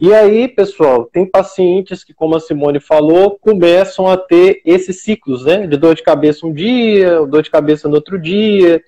[0.00, 5.44] E aí, pessoal, tem pacientes que, como a Simone falou, começam a ter esses ciclos,
[5.44, 5.66] né?
[5.66, 8.82] De dor de cabeça um dia, dor de cabeça no outro dia.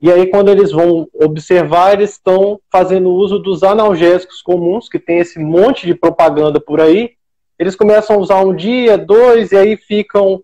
[0.00, 5.18] E aí, quando eles vão observar, eles estão fazendo uso dos analgésicos comuns, que tem
[5.18, 7.12] esse monte de propaganda por aí.
[7.58, 10.42] Eles começam a usar um dia, dois, e aí ficam.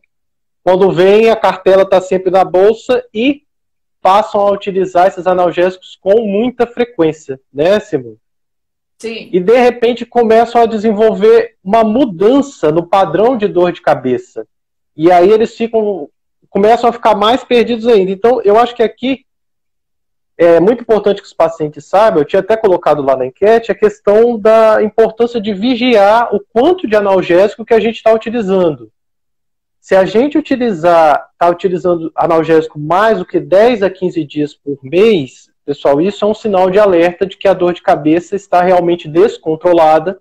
[0.63, 3.43] Quando vem, a cartela está sempre na bolsa e
[4.01, 8.19] passam a utilizar esses analgésicos com muita frequência, né, Simone?
[9.01, 9.31] Sim.
[9.33, 14.47] E de repente começam a desenvolver uma mudança no padrão de dor de cabeça.
[14.95, 16.09] E aí eles ficam
[16.51, 18.11] começam a ficar mais perdidos ainda.
[18.11, 19.25] Então, eu acho que aqui
[20.37, 23.75] é muito importante que os pacientes saibam, eu tinha até colocado lá na enquete, a
[23.75, 28.91] questão da importância de vigiar o quanto de analgésico que a gente está utilizando.
[29.81, 34.79] Se a gente utilizar, está utilizando analgésico mais do que 10 a 15 dias por
[34.83, 38.61] mês, Pessoal, isso é um sinal de alerta de que a dor de cabeça está
[38.61, 40.19] realmente descontrolada.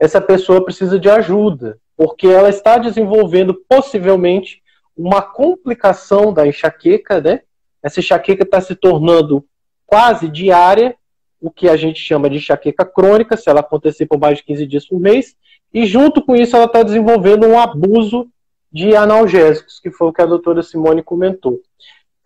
[0.00, 4.62] Essa pessoa precisa de ajuda, porque ela está desenvolvendo possivelmente
[4.96, 7.42] uma complicação da enxaqueca, né?
[7.82, 9.44] Essa enxaqueca está se tornando
[9.84, 10.96] quase diária,
[11.42, 14.66] o que a gente chama de enxaqueca crônica, se ela acontecer por mais de 15
[14.66, 15.36] dias por mês,
[15.74, 18.30] e junto com isso ela está desenvolvendo um abuso
[18.72, 21.60] de analgésicos, que foi o que a doutora Simone comentou.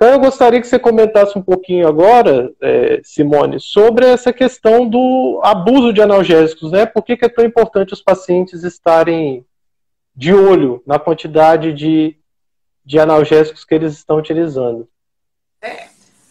[0.03, 5.43] Então, eu gostaria que você comentasse um pouquinho agora, é, Simone, sobre essa questão do
[5.45, 6.87] abuso de analgésicos, né?
[6.87, 9.45] Por que, que é tão importante os pacientes estarem
[10.17, 12.17] de olho na quantidade de,
[12.83, 14.89] de analgésicos que eles estão utilizando?
[15.61, 15.89] É,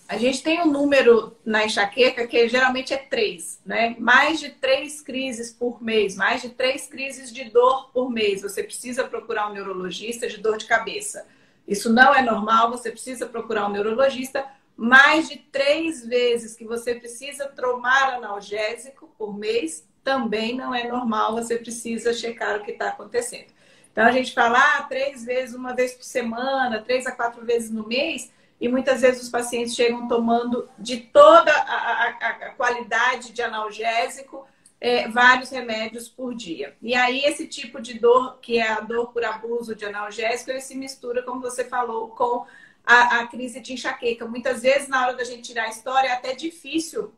[0.07, 3.95] a gente tem um número na enxaqueca que geralmente é três, né?
[3.99, 8.41] Mais de três crises por mês, mais de três crises de dor por mês.
[8.41, 11.23] Você precisa procurar um neurologista de dor de cabeça.
[11.69, 14.43] Isso não é normal, você precisa procurar um neurologista.
[14.75, 21.33] Mais de três vezes que você precisa tomar analgésico por mês também não é normal,
[21.33, 23.47] você precisa checar o que está acontecendo.
[23.91, 27.69] Então a gente fala ah, três vezes, uma vez por semana, três a quatro vezes
[27.69, 33.31] no mês, e muitas vezes os pacientes chegam tomando de toda a, a, a qualidade
[33.31, 34.47] de analgésico
[34.81, 36.75] é, vários remédios por dia.
[36.81, 40.61] E aí, esse tipo de dor, que é a dor por abuso de analgésico, ele
[40.61, 42.45] se mistura, como você falou, com
[42.85, 44.25] a, a crise de enxaqueca.
[44.25, 47.13] Muitas vezes, na hora da gente tirar a história, é até difícil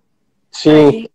[0.51, 1.07] Sim.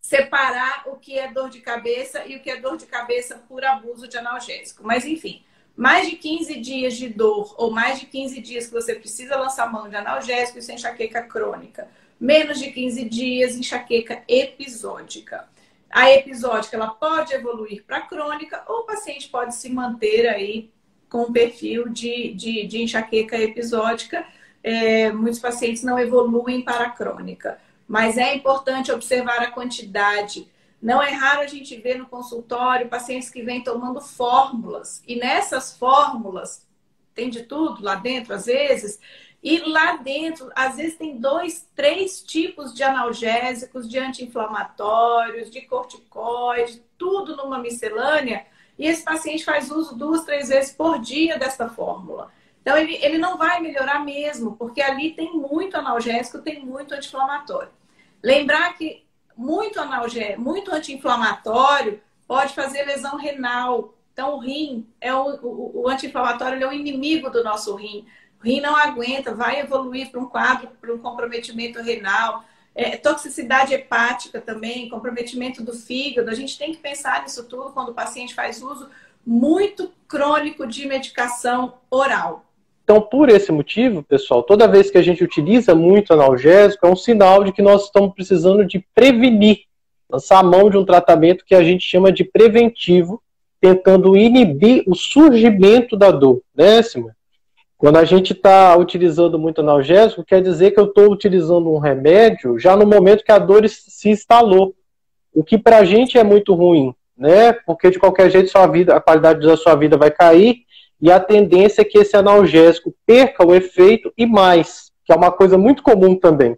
[0.00, 3.64] separar o que é dor de cabeça e o que é dor de cabeça por
[3.64, 4.82] abuso de analgésico.
[4.84, 5.44] Mas, enfim,
[5.76, 9.70] mais de 15 dias de dor ou mais de 15 dias que você precisa lançar
[9.70, 11.88] mão de analgésico, isso é enxaqueca crônica.
[12.18, 15.48] Menos de 15 dias, enxaqueca episódica.
[15.92, 20.70] A episódica ela pode evoluir para crônica ou o paciente pode se manter aí
[21.06, 24.26] com um perfil de, de, de enxaqueca episódica.
[24.64, 30.50] É, muitos pacientes não evoluem para a crônica, mas é importante observar a quantidade.
[30.80, 35.76] Não é raro a gente ver no consultório pacientes que vêm tomando fórmulas e nessas
[35.76, 36.66] fórmulas
[37.14, 38.98] tem de tudo lá dentro, às vezes,
[39.42, 42.22] e lá dentro, às vezes, tem dois, três
[42.82, 48.44] de analgésicos, de anti-inflamatórios, de corticoide, tudo numa miscelânea.
[48.76, 52.32] E esse paciente faz uso duas, três vezes por dia dessa fórmula.
[52.60, 57.70] Então, ele, ele não vai melhorar mesmo, porque ali tem muito analgésico, tem muito anti-inflamatório.
[58.20, 59.04] Lembrar que
[59.36, 63.94] muito analgésico, muito anti-inflamatório pode fazer lesão renal.
[64.12, 68.06] Então, o rim, é o, o, o anti-inflamatório é o inimigo do nosso rim.
[68.40, 72.44] O rim não aguenta, vai evoluir para um quadro, para um comprometimento renal.
[72.74, 76.30] É, toxicidade hepática também, comprometimento do fígado.
[76.30, 78.88] A gente tem que pensar nisso tudo quando o paciente faz uso
[79.26, 82.44] muito crônico de medicação oral.
[82.84, 86.96] Então, por esse motivo, pessoal, toda vez que a gente utiliza muito analgésico, é um
[86.96, 89.60] sinal de que nós estamos precisando de prevenir,
[90.10, 93.22] lançar a mão de um tratamento que a gente chama de preventivo,
[93.60, 97.14] tentando inibir o surgimento da dor, né, Simone?
[97.82, 102.56] Quando a gente está utilizando muito analgésico, quer dizer que eu estou utilizando um remédio
[102.56, 104.72] já no momento que a dor se instalou.
[105.34, 107.52] O que para a gente é muito ruim, né?
[107.52, 110.58] Porque de qualquer jeito sua vida, a qualidade da sua vida vai cair
[111.00, 115.32] e a tendência é que esse analgésico perca o efeito e mais, que é uma
[115.32, 116.56] coisa muito comum também.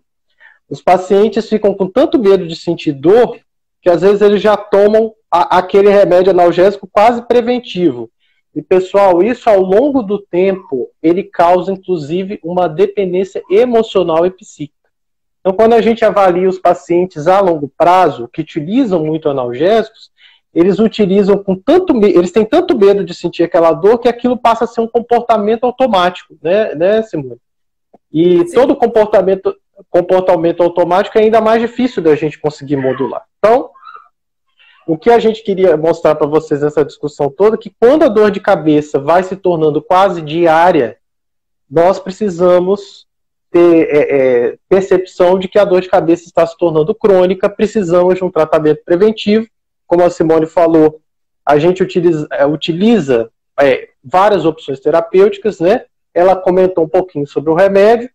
[0.68, 3.38] Os pacientes ficam com tanto medo de sentir dor
[3.80, 8.10] que às vezes eles já tomam a, aquele remédio analgésico quase preventivo.
[8.54, 14.74] E pessoal, isso ao longo do tempo, ele causa inclusive uma dependência emocional e psíquica.
[15.40, 20.10] Então, quando a gente avalia os pacientes a longo prazo que utilizam muito analgésicos,
[20.54, 24.64] eles utilizam com tanto eles têm tanto medo de sentir aquela dor que aquilo passa
[24.64, 27.40] a ser um comportamento automático, né, né Simone?
[28.12, 28.54] E Sim.
[28.54, 29.54] todo comportamento
[29.90, 33.24] comportamento automático é ainda mais difícil da gente conseguir modular.
[33.38, 33.70] Então,
[34.86, 38.08] o que a gente queria mostrar para vocês nessa discussão toda, é que quando a
[38.08, 40.98] dor de cabeça vai se tornando quase diária,
[41.70, 43.06] nós precisamos
[43.50, 48.16] ter é, é, percepção de que a dor de cabeça está se tornando crônica, precisamos
[48.16, 49.46] de um tratamento preventivo.
[49.86, 51.00] Como a Simone falou,
[51.46, 55.84] a gente utiliza, é, utiliza é, várias opções terapêuticas, né?
[56.12, 58.10] Ela comentou um pouquinho sobre o remédio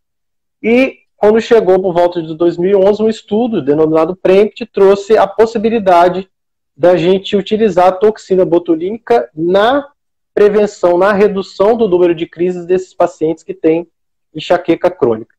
[0.62, 6.30] e quando chegou por volta de 2011, um estudo denominado PREMPT trouxe a possibilidade
[6.80, 9.92] da gente utilizar a toxina botulínica na
[10.34, 13.86] prevenção, na redução do número de crises desses pacientes que têm
[14.34, 15.36] enxaqueca crônica.